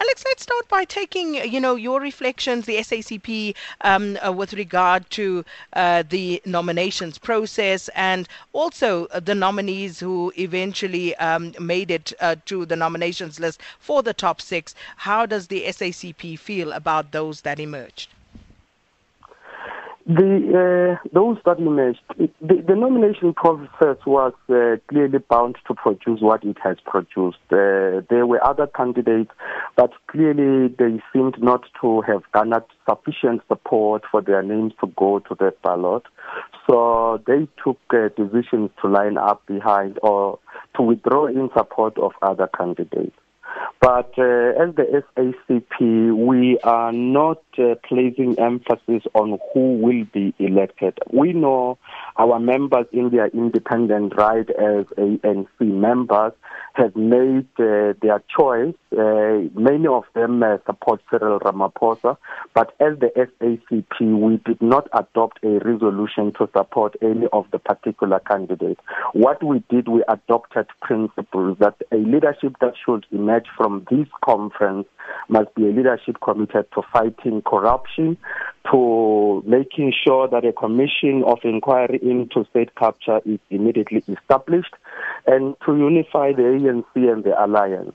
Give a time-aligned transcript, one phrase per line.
[0.00, 5.08] Alex, let's start by taking, you know, your reflections, the SACP, um, uh, with regard
[5.10, 12.12] to uh, the nominations process and also uh, the nominees who eventually um, made it
[12.20, 14.74] uh, to the nominations list for the top six.
[14.98, 18.10] How does the SACP feel about those that emerged?
[20.06, 22.28] The uh, those that the,
[22.68, 27.38] the nomination process was uh, clearly bound to produce what it has produced.
[27.50, 29.30] Uh, there were other candidates,
[29.76, 35.20] but clearly they seemed not to have garnered sufficient support for their names to go
[35.20, 36.02] to the ballot.
[36.68, 40.38] So they took uh, decisions to line up behind or
[40.76, 43.16] to withdraw in support of other candidates.
[43.80, 50.34] But uh, as the SACP, we are not uh, placing emphasis on who will be
[50.38, 50.98] elected.
[51.12, 51.78] We know
[52.16, 56.32] our members in their independent right as ANC members
[56.74, 58.74] have made uh, their choice.
[58.96, 62.16] Uh, many of them uh, support Cyril Ramaphosa,
[62.54, 67.58] but as the SACP, we did not adopt a resolution to support any of the
[67.58, 68.80] particular candidates.
[69.12, 74.86] What we did, we adopted principles that a leadership that should emerge from this conference
[75.28, 78.16] must be a leadership committed to fighting corruption,
[78.70, 84.74] to making sure that a commission of inquiry into state capture is immediately established,
[85.26, 87.92] and to unify the ANC and the alliance.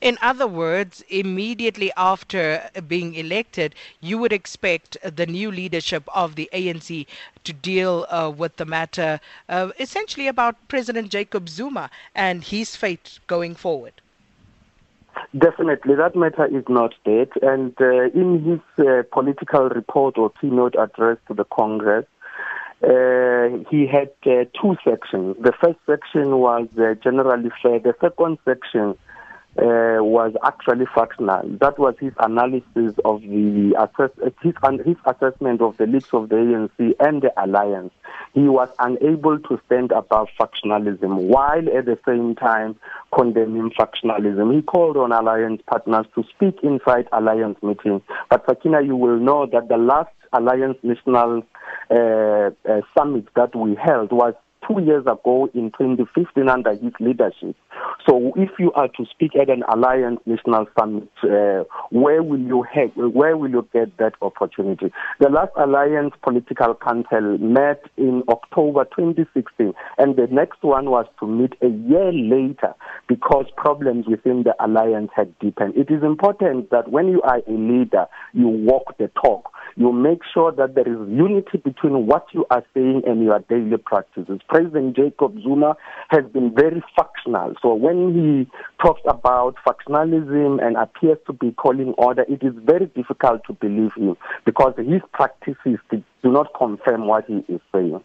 [0.00, 6.48] In other words, immediately after being elected, you would expect the new leadership of the
[6.52, 7.06] ANC
[7.44, 13.18] to deal uh, with the matter uh, essentially about President Jacob Zuma and his fate
[13.26, 14.00] going forward.
[15.36, 17.30] Definitely, that matter is not dead.
[17.42, 22.06] And uh, in his uh, political report or keynote address to the Congress,
[22.82, 25.36] uh, he had uh, two sections.
[25.40, 27.78] The first section was uh, generally fair.
[27.78, 28.96] The second section
[29.56, 31.42] uh, was actually factional.
[31.60, 34.10] That was his analysis of the assess
[34.42, 37.92] his, his assessment of the leaks of the ANC and the alliance.
[38.32, 42.76] He was unable to stand above factionalism while at the same time
[43.14, 44.54] condemning factionalism.
[44.54, 48.02] He called on alliance partners to speak inside alliance meetings.
[48.30, 51.44] But Sakina, you will know that the last alliance national
[51.90, 54.34] uh, uh, summit that we held was
[54.74, 57.56] two years ago in 2015 under his leadership.
[58.06, 62.64] So if you are to speak at an Alliance National Summit, uh, where will you
[62.72, 64.92] have, where will you get that opportunity?
[65.20, 71.26] The last Alliance Political Council met in October 2016, and the next one was to
[71.26, 72.74] meet a year later
[73.08, 75.74] because problems within the alliance had deepened.
[75.76, 80.20] It is important that when you are a leader, you walk the talk you make
[80.32, 84.40] sure that there is unity between what you are saying and your daily practices.
[84.48, 85.76] President Jacob Zuma
[86.10, 87.54] has been very factional.
[87.60, 88.50] So when he
[88.84, 93.92] talks about factionalism and appears to be calling order, it is very difficult to believe
[93.96, 98.00] him because his practices do not confirm what he is saying.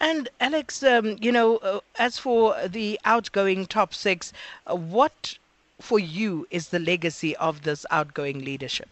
[0.00, 4.32] And Alex, um, you know, uh, as for the outgoing top six,
[4.66, 5.38] uh, what
[5.80, 8.88] for you is the legacy of this outgoing leadership?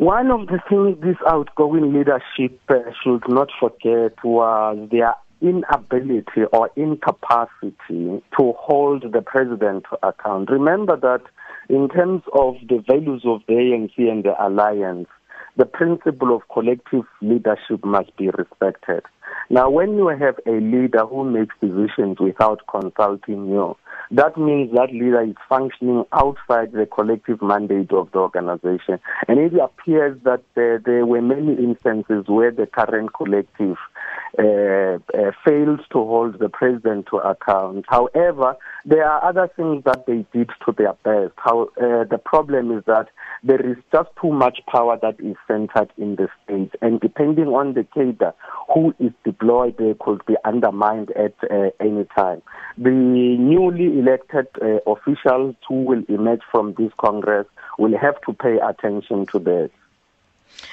[0.00, 6.70] One of the things this outgoing leadership uh, should not forget was their inability or
[6.74, 10.48] incapacity to hold the president to account.
[10.50, 11.20] Remember that
[11.68, 15.08] in terms of the values of the ANC and the alliance,
[15.58, 19.02] the principle of collective leadership must be respected.
[19.52, 23.76] Now, when you have a leader who makes decisions without consulting you,
[24.12, 29.00] that means that leader is functioning outside the collective mandate of the organization.
[29.26, 33.76] And it appears that there were many instances where the current collective
[34.38, 37.84] uh, uh, failed to hold the president to account.
[37.88, 41.34] However, there are other things that they did to their best.
[41.36, 43.08] How uh, the problem is that
[43.42, 47.74] there is just too much power that is centered in the state, and depending on
[47.74, 48.32] the cadre
[48.72, 52.42] who is deployed, they could be undermined at uh, any time.
[52.78, 57.46] The newly elected uh, officials who will emerge from this Congress
[57.78, 59.70] will have to pay attention to this.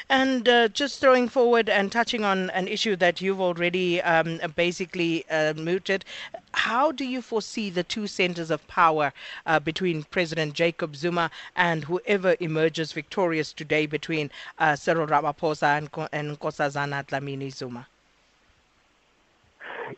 [0.10, 5.26] And uh, just throwing forward and touching on an issue that you've already um, basically
[5.30, 6.06] uh, mooted,
[6.54, 9.14] how do you foresee the two centers of power
[9.46, 15.90] uh, between President Jacob Zuma and whoever emerges victorious today between uh, Cyril Ramaphosa and,
[16.12, 17.88] and Nkosazana Dlamini Zuma?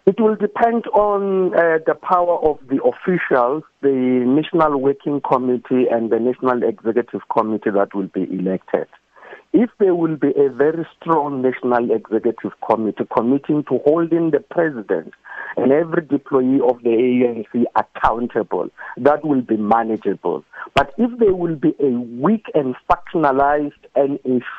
[0.05, 6.09] It will depend on uh, the power of the officials, the National Working Committee and
[6.09, 8.87] the National Executive Committee that will be elected.
[9.53, 15.13] If there will be a very strong national executive committee committing to holding the president
[15.57, 20.43] and every deployee of the ANC accountable, that will be manageable.
[20.75, 23.71] But if there will be a weak and factionalized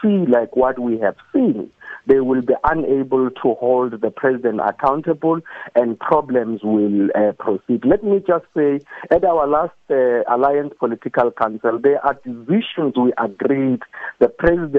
[0.03, 1.71] fee like what we have seen,
[2.07, 5.41] they will be unable to hold the president accountable
[5.75, 7.85] and problems will uh, proceed.
[7.85, 13.13] Let me just say, at our last uh, Alliance Political Council, there are decisions we
[13.19, 13.81] agreed
[14.19, 14.29] the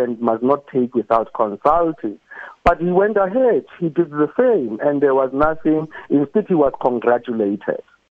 [0.01, 2.19] president must not take without consulting.
[2.63, 5.87] But he went ahead, he did the same, and there was nothing.
[6.09, 7.81] Instead, he was congratulated.